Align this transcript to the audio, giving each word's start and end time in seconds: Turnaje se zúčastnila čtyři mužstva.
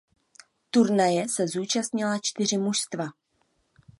Turnaje 0.71 1.29
se 1.29 1.47
zúčastnila 1.47 2.17
čtyři 2.21 2.57
mužstva. 2.57 3.07